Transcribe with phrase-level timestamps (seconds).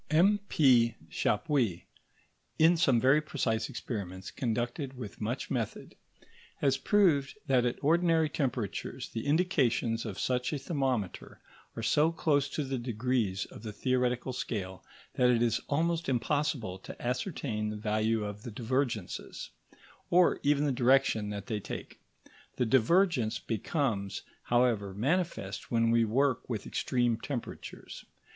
[0.09, 0.95] M.P.
[1.11, 1.83] Chappuis,
[2.57, 5.95] in some very precise experiments conducted with much method,
[6.55, 11.39] has proved that at ordinary temperatures the indications of such a thermometer
[11.75, 14.83] are so close to the degrees of the theoretical scale
[15.17, 19.51] that it is almost impossible to ascertain the value of the divergences,
[20.09, 22.01] or even the direction that they take.
[22.55, 28.03] The divergence becomes, however, manifest when we work with extreme temperatures.